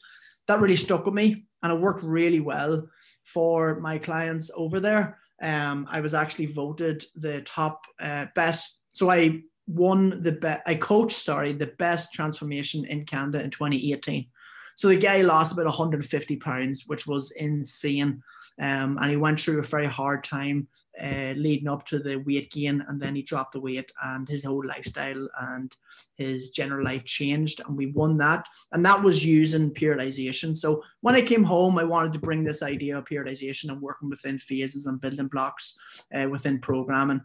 [0.47, 1.45] that really stuck with me.
[1.63, 2.87] And it worked really well
[3.23, 8.83] for my clients over there um, I was actually voted the top uh, best.
[8.89, 10.61] So I won the best.
[10.65, 14.27] I coached, sorry, the best transformation in Canada in 2018.
[14.75, 18.21] So the guy lost about 150 pounds, which was insane.
[18.61, 20.67] Um, and he went through a very hard time
[21.01, 24.43] uh, leading up to the weight gain, and then he dropped the weight, and his
[24.43, 25.75] whole lifestyle and
[26.15, 28.45] his general life changed, and we won that.
[28.71, 30.55] And that was using periodization.
[30.55, 34.09] So when I came home, I wanted to bring this idea of periodization and working
[34.09, 35.77] within phases and building blocks
[36.13, 37.21] uh, within programming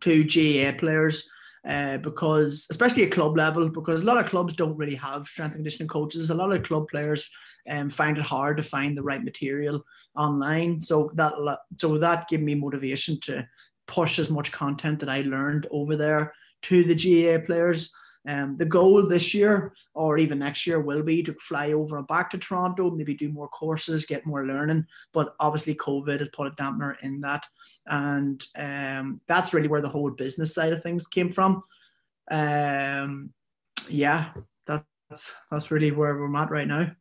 [0.00, 1.28] to GAA players
[1.66, 5.52] uh, because especially at club level, because a lot of clubs don't really have strength
[5.52, 6.30] and conditioning coaches.
[6.30, 7.28] A lot of club players
[7.70, 9.84] um, find it hard to find the right material
[10.16, 10.80] online.
[10.80, 11.32] So that
[11.78, 13.46] so that gave me motivation to
[13.86, 17.92] push as much content that I learned over there to the GAA players.
[18.26, 22.06] Um, the goal this year or even next year will be to fly over and
[22.06, 24.86] back to Toronto, maybe do more courses, get more learning.
[25.12, 27.44] But obviously, COVID has put a dampener in that.
[27.86, 31.62] And um, that's really where the whole business side of things came from.
[32.30, 33.32] Um,
[33.88, 34.30] yeah,
[34.66, 36.92] that's, that's really where we're at right now.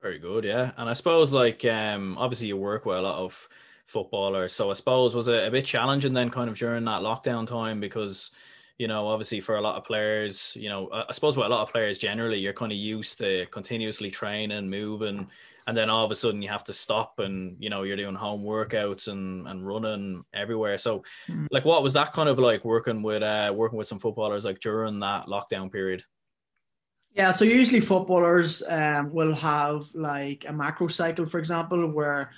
[0.00, 0.72] Very good, yeah.
[0.76, 3.48] And I suppose, like, um, obviously, you work with a lot of
[3.86, 4.52] footballers.
[4.52, 7.80] So I suppose was it a bit challenging then, kind of during that lockdown time
[7.80, 8.30] because
[8.78, 11.62] you know, obviously for a lot of players, you know, I suppose with a lot
[11.62, 15.28] of players generally, you're kind of used to continuously training, and moving,
[15.66, 18.14] and then all of a sudden you have to stop and, you know, you're doing
[18.14, 20.76] home workouts and, and running everywhere.
[20.76, 21.46] So mm.
[21.50, 24.60] like, what was that kind of like working with, uh, working with some footballers like
[24.60, 26.02] during that lockdown period?
[27.14, 32.32] Yeah, so usually footballers um, will have like a macro cycle, for example, where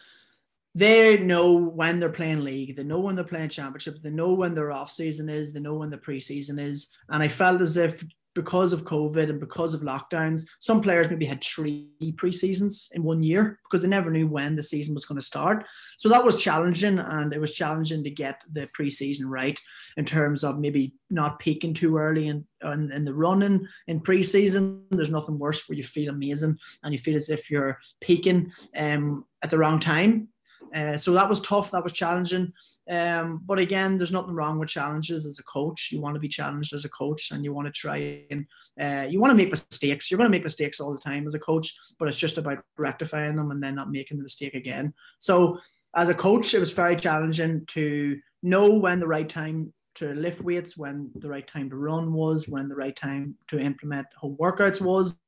[0.77, 4.55] they know when they're playing league, they know when they're playing championship, they know when
[4.55, 6.89] their off season is, they know when the preseason is.
[7.09, 11.25] And I felt as if because of COVID and because of lockdowns, some players maybe
[11.25, 15.19] had three preseasons in one year because they never knew when the season was going
[15.19, 15.65] to start.
[15.97, 19.59] So that was challenging, and it was challenging to get the preseason right
[19.97, 24.83] in terms of maybe not peaking too early in, in, in the running in preseason.
[24.91, 29.25] There's nothing worse where you feel amazing and you feel as if you're peaking um,
[29.43, 30.29] at the wrong time
[30.75, 31.71] uh, so that was tough.
[31.71, 32.53] That was challenging.
[32.89, 35.91] Um, but again, there's nothing wrong with challenges as a coach.
[35.91, 38.47] You want to be challenged as a coach, and you want to try and
[38.81, 40.11] uh, you want to make mistakes.
[40.11, 42.59] You're going to make mistakes all the time as a coach, but it's just about
[42.77, 44.95] rectifying them and then not making the mistake again.
[45.19, 45.59] So
[45.95, 50.43] as a coach, it was very challenging to know when the right time to lift
[50.43, 54.37] weights, when the right time to run was, when the right time to implement home
[54.39, 55.19] workouts was.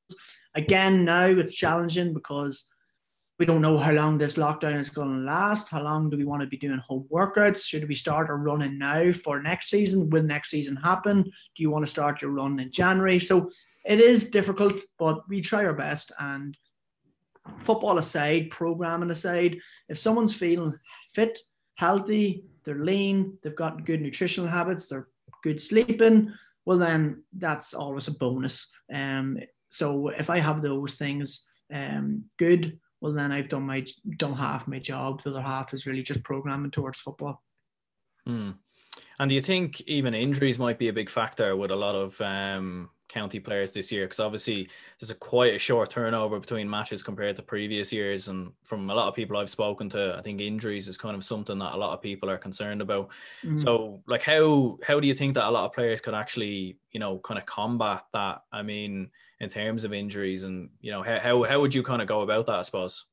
[0.55, 2.73] Again, now it's challenging because
[3.39, 5.69] we don't know how long this lockdown is going to last.
[5.69, 7.65] How long do we want to be doing home workouts?
[7.65, 10.11] Should we start our running now for next season?
[10.11, 11.23] Will next season happen?
[11.23, 13.21] Do you want to start your run in January?
[13.21, 13.51] So
[13.85, 16.11] it is difficult, but we try our best.
[16.19, 16.57] And
[17.61, 20.77] football aside, programming aside, if someone's feeling
[21.13, 21.39] fit,
[21.77, 25.07] healthy, they're lean, they've got good nutritional habits, they're
[25.45, 26.35] good sleeping,
[26.67, 28.69] well, then that's always a bonus.
[28.93, 34.35] Um, so if I have those things um, good, well then I've done my done
[34.35, 35.23] half my job.
[35.23, 37.43] The other half is really just programming towards football.
[38.27, 38.53] Hmm.
[39.19, 42.21] And do you think even injuries might be a big factor with a lot of
[42.21, 44.07] um, county players this year?
[44.07, 44.69] Because obviously
[44.99, 48.95] there's a quite a short turnover between matches compared to previous years, and from a
[48.95, 51.77] lot of people I've spoken to, I think injuries is kind of something that a
[51.77, 53.09] lot of people are concerned about.
[53.45, 53.61] Mm.
[53.61, 57.01] So, like, how how do you think that a lot of players could actually, you
[57.01, 58.43] know, kind of combat that?
[58.53, 62.03] I mean, in terms of injuries, and you know, how how, how would you kind
[62.03, 62.59] of go about that?
[62.59, 63.07] I suppose.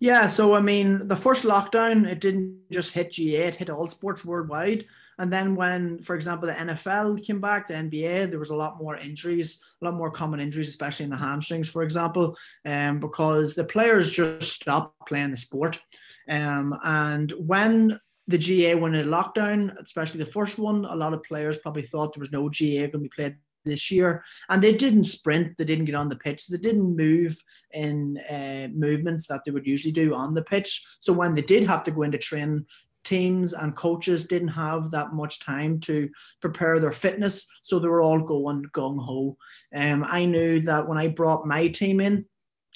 [0.00, 3.86] Yeah, so I mean, the first lockdown, it didn't just hit GAA, it hit all
[3.86, 4.86] sports worldwide.
[5.18, 8.78] And then when, for example, the NFL came back, the NBA, there was a lot
[8.78, 13.54] more injuries, a lot more common injuries, especially in the hamstrings, for example, um, because
[13.54, 15.80] the players just stopped playing the sport.
[16.28, 21.22] Um, and when the GAA went into lockdown, especially the first one, a lot of
[21.24, 24.74] players probably thought there was no GAA going to be played this year, and they
[24.74, 29.40] didn't sprint, they didn't get on the pitch, they didn't move in uh, movements that
[29.44, 30.84] they would usually do on the pitch.
[31.00, 32.66] So when they did have to go into train,
[33.04, 36.08] teams and coaches didn't have that much time to
[36.40, 39.36] prepare their fitness, so they were all going gung ho.
[39.74, 42.24] Um, I knew that when I brought my team in,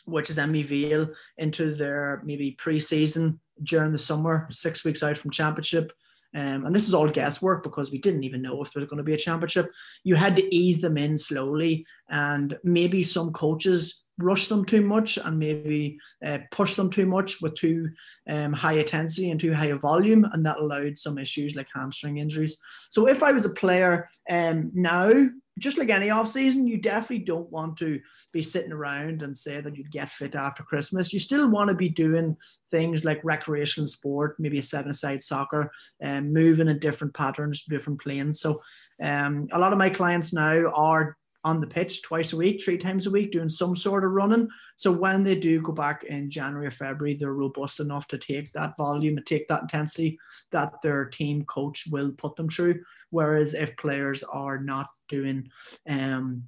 [0.04, 5.92] which is Emyvale, into their maybe pre-season during the summer, six weeks out from championship.
[6.34, 8.98] Um, and this is all guesswork because we didn't even know if there was going
[8.98, 9.70] to be a championship.
[10.04, 15.16] You had to ease them in slowly, and maybe some coaches rush them too much
[15.16, 17.90] and maybe uh, push them too much with too
[18.28, 22.18] um, high intensity and too high a volume, and that allowed some issues like hamstring
[22.18, 22.58] injuries.
[22.90, 25.28] So if I was a player um, now,
[25.58, 28.00] just like any off season, you definitely don't want to
[28.32, 31.12] be sitting around and say that you'd get fit after Christmas.
[31.12, 32.36] You still want to be doing
[32.70, 38.00] things like recreational sport, maybe a seven-a-side soccer, and um, moving in different patterns, different
[38.00, 38.40] planes.
[38.40, 38.62] So
[39.02, 42.78] um, a lot of my clients now are on the pitch twice a week, three
[42.78, 44.48] times a week, doing some sort of running.
[44.76, 48.52] So when they do go back in January or February, they're robust enough to take
[48.52, 50.18] that volume and take that intensity
[50.50, 52.82] that their team coach will put them through.
[53.10, 55.48] Whereas if players are not doing
[55.88, 56.44] um,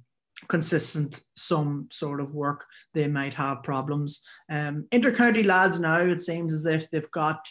[0.47, 4.23] consistent some sort of work, they might have problems.
[4.49, 7.47] Um, intercounty lads now, it seems as if they've got,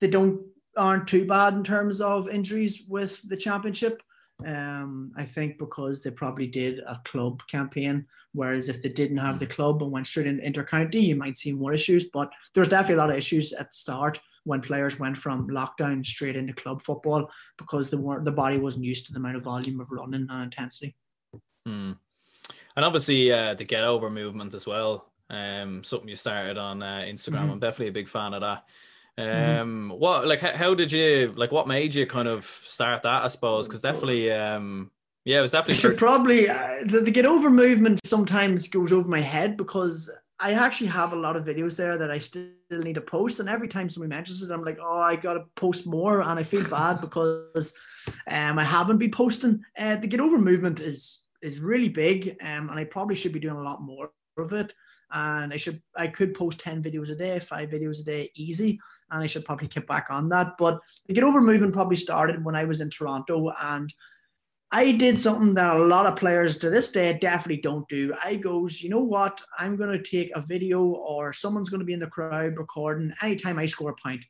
[0.00, 0.40] they don't
[0.76, 4.02] aren't too bad in terms of injuries with the championship.
[4.44, 9.38] Um, I think because they probably did a club campaign, whereas if they didn't have
[9.38, 12.08] the club and went straight into intercounty, you might see more issues.
[12.08, 16.06] But there's definitely a lot of issues at the start when players went from lockdown
[16.06, 19.80] straight into club football because the the body wasn't used to the amount of volume
[19.80, 20.94] of running and intensity.
[21.64, 21.92] Hmm.
[22.76, 25.10] And obviously uh, the get over movement as well.
[25.28, 27.40] Um, something you started on uh, Instagram.
[27.40, 27.50] Mm-hmm.
[27.52, 28.64] I'm definitely a big fan of that.
[29.18, 29.60] Mm-hmm.
[29.60, 29.98] Um, mm-hmm.
[29.98, 33.24] what like how did you like what made you kind of start that?
[33.24, 34.90] I suppose because definitely, um,
[35.24, 35.80] yeah, it was definitely.
[35.80, 40.52] should probably uh, the, the, get over movement sometimes goes over my head because I
[40.52, 43.68] actually have a lot of videos there that I still need to post, and every
[43.68, 47.00] time somebody mentions it, I'm like, oh, I gotta post more, and I feel bad
[47.00, 47.72] because
[48.28, 49.62] um I haven't been posting.
[49.78, 53.40] Uh, the get over movement is is really big, um, and I probably should be
[53.40, 54.74] doing a lot more of it
[55.12, 58.80] and I should I could post 10 videos a day, five videos a day easy,
[59.10, 60.56] and I should probably get back on that.
[60.58, 63.92] But the Get Over movement probably started when I was in Toronto and
[64.72, 68.14] I did something that a lot of players to this day definitely don't do.
[68.22, 69.40] I goes, you know what?
[69.56, 73.12] I'm going to take a video or someone's going to be in the crowd recording
[73.22, 74.24] anytime I score a point.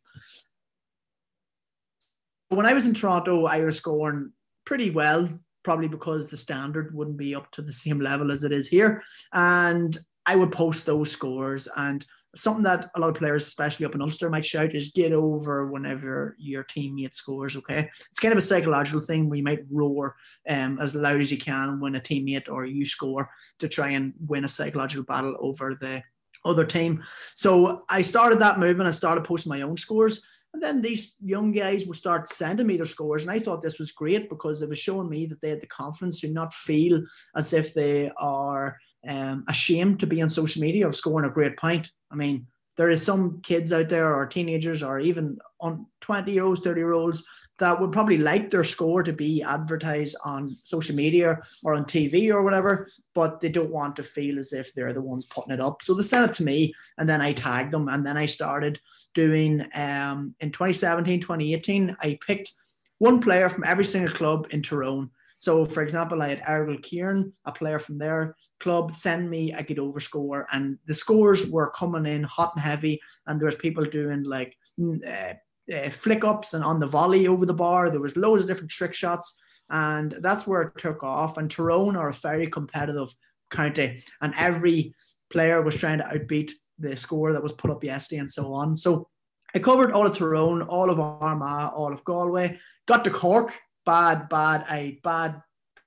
[2.49, 4.33] When I was in Toronto, I was scoring
[4.67, 5.29] pretty well,
[5.65, 9.03] probably because the standard wouldn't be up to the same level as it is here.
[9.33, 12.05] And I would post those scores and
[12.37, 15.67] something that a lot of players, especially up in Ulster, might shout is get over
[15.67, 17.57] whenever your teammate scores.
[17.57, 20.17] Okay, it's kind of a psychological thing where you might roar
[20.49, 24.13] um, as loud as you can when a teammate or you score to try and
[24.27, 26.03] win a psychological battle over the
[26.45, 27.03] other team.
[27.35, 28.89] So I started that movement.
[28.89, 30.23] I started posting my own scores.
[30.53, 33.23] And then these young guys would start sending me their scores.
[33.23, 35.67] And I thought this was great because it was showing me that they had the
[35.67, 37.03] confidence to not feel
[37.35, 41.57] as if they are um, ashamed to be on social media of scoring a great
[41.57, 41.91] point.
[42.11, 46.45] I mean, there is some kids out there or teenagers or even on 20 year
[46.45, 47.27] olds, 30 year olds
[47.59, 52.31] that would probably like their score to be advertised on social media or on TV
[52.31, 55.61] or whatever, but they don't want to feel as if they're the ones putting it
[55.61, 55.81] up.
[55.81, 58.79] So they sent it to me and then I tagged them and then I started
[59.15, 62.53] doing um, in 2017, 2018, I picked
[62.99, 65.11] one player from every single club in Tyrone.
[65.39, 69.63] So for example, I had Errigal Ciarán, a player from their club send me a
[69.63, 73.57] get over score and the scores were coming in hot and heavy and there was
[73.57, 74.57] people doing like
[75.07, 75.35] uh,
[75.73, 77.91] uh, flick ups and on the volley over the bar.
[77.91, 81.37] There was loads of different trick shots and that's where it took off.
[81.37, 83.15] And Tyrone are a very competitive
[83.51, 84.95] county and every
[85.31, 88.77] player was trying to outbeat the score that was put up yesterday and so on.
[88.77, 89.09] So
[89.55, 93.53] I covered all of Tyrone all of Armagh all of Galway got to Cork
[93.87, 95.43] bad bad a bad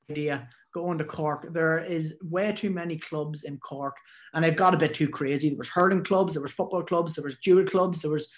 [0.09, 1.51] idea going to Cork.
[1.51, 3.97] There is way too many clubs in Cork,
[4.33, 5.49] and they've got a bit too crazy.
[5.49, 8.31] There was hurling clubs, there was football clubs, there was dual clubs, there was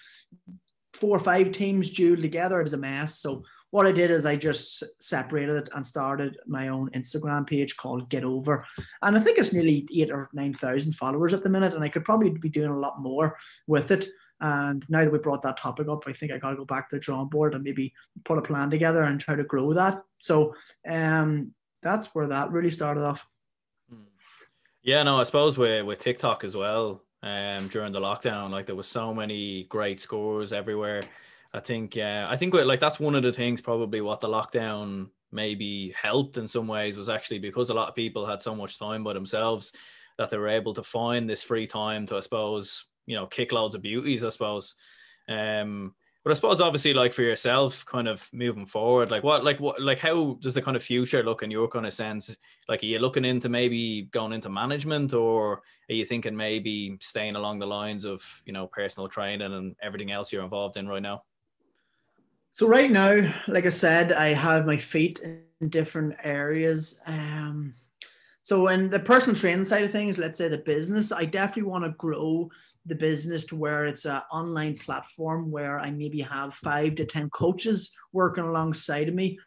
[0.94, 2.60] four or five teams dual together.
[2.60, 3.18] It was a mess.
[3.20, 7.76] So what I did is I just separated it and started my own Instagram page
[7.76, 8.66] called Get Over,
[9.02, 11.88] and I think it's nearly eight or nine thousand followers at the minute, and I
[11.88, 14.08] could probably be doing a lot more with it.
[14.42, 16.90] And now that we brought that topic up, I think I got to go back
[16.90, 20.02] to the drawing board and maybe put a plan together and try to grow that.
[20.18, 23.24] So um, that's where that really started off.
[23.88, 24.02] Hmm.
[24.82, 27.04] Yeah, no, I suppose with with TikTok as well.
[27.22, 31.04] Um, during the lockdown, like there was so many great scores everywhere.
[31.54, 35.08] I think, yeah, I think like that's one of the things probably what the lockdown
[35.30, 38.76] maybe helped in some ways was actually because a lot of people had so much
[38.76, 39.72] time by themselves
[40.18, 43.52] that they were able to find this free time to, I suppose, you know, kick
[43.52, 44.74] loads of beauties, I suppose.
[45.28, 45.94] Um,
[46.24, 49.82] but I suppose obviously like for yourself, kind of moving forward, like what, like what,
[49.82, 52.36] like how does the kind of future look in your kind of sense?
[52.68, 57.34] Like, are you looking into maybe going into management, or are you thinking maybe staying
[57.34, 61.02] along the lines of you know personal training and everything else you're involved in right
[61.02, 61.24] now?
[62.54, 67.00] So right now, like I said, I have my feet in different areas.
[67.06, 67.74] Um,
[68.44, 71.84] so in the personal training side of things, let's say the business, I definitely want
[71.84, 72.50] to grow
[72.86, 77.30] the business to where it's an online platform where I maybe have five to 10
[77.30, 79.38] coaches working alongside of me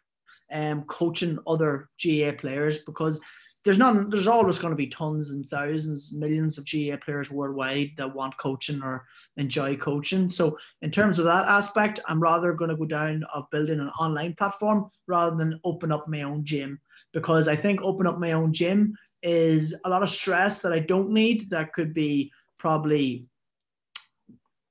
[0.48, 3.20] and um, coaching other GAA players because
[3.66, 7.90] there's not there's always going to be tons and thousands, millions of GAA players worldwide
[7.96, 9.04] that want coaching or
[9.36, 10.28] enjoy coaching.
[10.28, 13.88] So in terms of that aspect, I'm rather going to go down of building an
[14.00, 16.80] online platform rather than open up my own gym
[17.12, 20.78] because I think open up my own gym is a lot of stress that I
[20.78, 22.30] don't need that could be
[22.66, 23.28] probably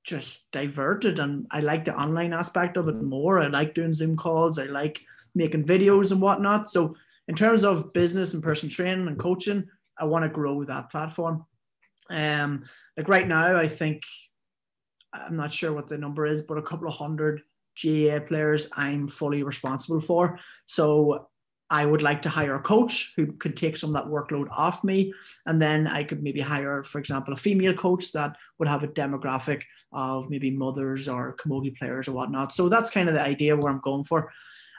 [0.04, 3.40] just diverted and I like the online aspect of it more.
[3.40, 4.58] I like doing Zoom calls.
[4.58, 5.00] I like
[5.34, 6.70] making videos and whatnot.
[6.70, 6.94] So
[7.26, 9.66] in terms of business and personal training and coaching,
[9.98, 11.46] I want to grow that platform.
[12.10, 12.64] Um,
[12.98, 14.02] like right now, I think
[15.14, 17.40] I'm not sure what the number is, but a couple of hundred
[17.82, 20.38] GAA players I'm fully responsible for.
[20.66, 21.28] So
[21.68, 24.84] I would like to hire a coach who could take some of that workload off
[24.84, 25.12] me.
[25.46, 28.88] And then I could maybe hire, for example, a female coach that would have a
[28.88, 29.62] demographic
[29.92, 32.54] of maybe mothers or camogie players or whatnot.
[32.54, 34.32] So that's kind of the idea where I'm going for.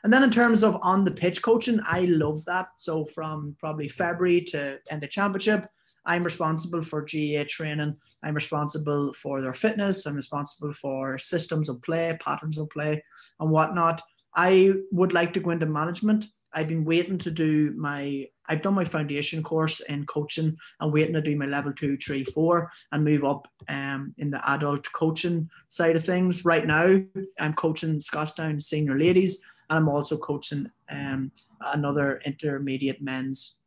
[0.04, 2.70] And then in terms of on the pitch coaching, I love that.
[2.78, 5.68] So from probably February to end of championship,
[6.06, 7.98] I'm responsible for GAA training.
[8.24, 10.06] I'm responsible for their fitness.
[10.06, 13.04] I'm responsible for systems of play, patterns of play,
[13.42, 14.02] and whatnot.
[14.34, 16.28] I would like to go into management
[16.58, 21.14] I've been waiting to do my I've done my foundation course in coaching and waiting
[21.14, 25.50] to do my level two, three, four and move up um, in the adult coaching
[25.70, 26.46] side of things.
[26.46, 27.00] Right now,
[27.40, 29.40] I'm coaching Scotstown senior ladies
[29.70, 31.32] and I'm also coaching um,
[31.62, 33.60] another intermediate men's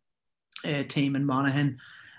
[0.65, 1.79] uh, team in Monaghan.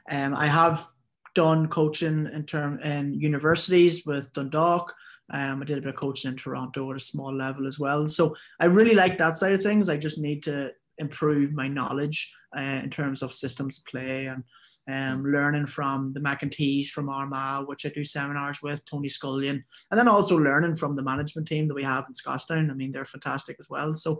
[0.09, 0.87] Um, I have
[1.35, 4.93] done coaching in term in universities with Dundalk
[5.31, 8.07] um, I did a bit of coaching in Toronto at a small level as well.
[8.07, 9.89] So I really like that side of things.
[9.89, 14.43] I just need to improve my knowledge uh, in terms of systems play and
[14.89, 19.99] um, learning from the McEntees from Armagh, which I do seminars with, Tony Scullion, and
[19.99, 22.69] then also learning from the management team that we have in Scotstown.
[22.69, 23.95] I mean, they're fantastic as well.
[23.95, 24.19] So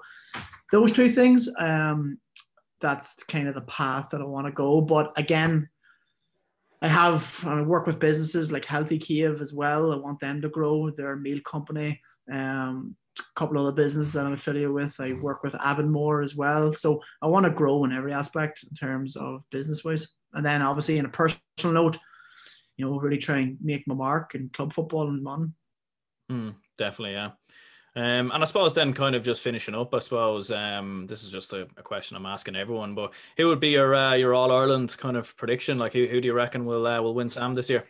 [0.72, 2.20] those two things, um,
[2.80, 4.82] that's kind of the path that I want to go.
[4.82, 5.70] But again,
[6.82, 9.92] I have and I work with businesses like Healthy Kiev as well.
[9.92, 12.02] I want them to grow their meal company.
[12.32, 15.00] Um, a couple of the businesses that I'm affiliated with.
[15.00, 16.74] I work with Avonmore as well.
[16.74, 20.08] So I want to grow in every aspect in terms of business wise.
[20.34, 21.98] And then obviously in a personal note,
[22.78, 25.54] you know, really try and make my mark in club football and Mon.
[26.32, 27.32] Mm, definitely, yeah.
[27.96, 31.30] Um, and I suppose then kind of just finishing up, I suppose um, this is
[31.30, 34.50] just a, a, question I'm asking everyone, but who would be your uh, your All
[34.50, 35.78] Ireland kind of prediction?
[35.78, 37.84] Like who, who do you reckon will uh, will win Sam this year?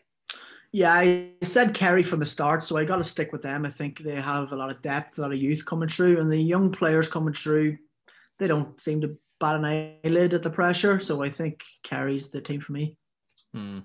[0.72, 3.66] Yeah, I said Kerry from the start, so I got to stick with them.
[3.66, 6.32] I think they have a lot of depth, a lot of youth coming through, and
[6.32, 7.78] the young players coming through,
[8.40, 11.00] they don't seem to bat an eyelid at the pressure.
[11.00, 12.96] So I think Kerry's the team for me.
[13.54, 13.80] Hmm.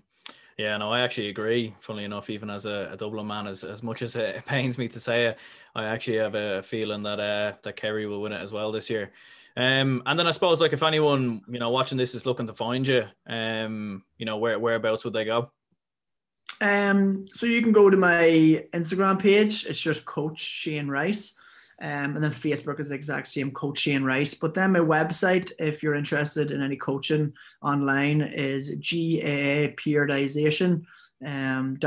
[0.57, 1.75] Yeah, no, I actually agree.
[1.81, 4.89] Funnily enough, even as a, a Dublin man, as, as much as it pains me
[4.89, 5.39] to say it,
[5.75, 8.89] I actually have a feeling that uh, that Kerry will win it as well this
[8.89, 9.13] year.
[9.59, 12.55] Um, and then I suppose like if anyone you know watching this is looking to
[12.55, 15.51] find you, um, you know where whereabouts would they go?
[16.61, 19.67] Um, so you can go to my Instagram page.
[19.67, 21.37] It's just Coach Shane Rice.
[21.81, 24.33] Um, and then Facebook is the exact same coach Shane Rice.
[24.35, 30.87] But then my website, if you're interested in any coaching online, is gaaperiodization.com.
[31.25, 31.79] Um,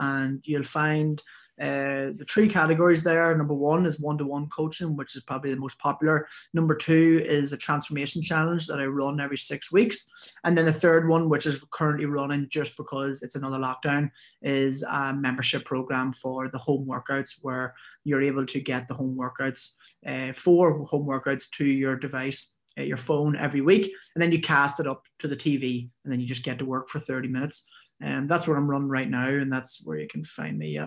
[0.00, 1.22] and you'll find
[1.60, 5.54] Uh, the three categories there number one is one to one coaching, which is probably
[5.54, 6.26] the most popular.
[6.52, 10.10] Number two is a transformation challenge that I run every six weeks.
[10.44, 14.10] And then the third one, which is currently running just because it's another lockdown,
[14.42, 17.74] is a membership program for the home workouts where
[18.04, 19.72] you're able to get the home workouts,
[20.06, 23.92] uh, four home workouts to your device at your phone every week.
[24.14, 26.64] And then you cast it up to the TV and then you just get to
[26.64, 27.68] work for 30 minutes.
[28.00, 29.28] And that's what I'm running right now.
[29.28, 30.80] And that's where you can find me.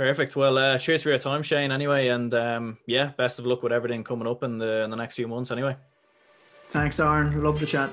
[0.00, 0.34] Perfect.
[0.34, 1.70] Well, uh, cheers for your time, Shane.
[1.70, 4.96] Anyway, and um, yeah, best of luck with everything coming up in the in the
[4.96, 5.50] next few months.
[5.50, 5.76] Anyway.
[6.70, 7.44] Thanks, Aaron.
[7.44, 7.92] Love the chat.